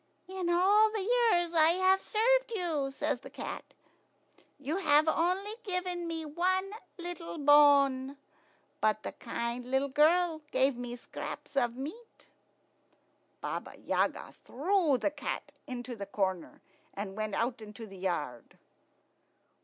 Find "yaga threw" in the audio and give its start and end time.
13.77-14.97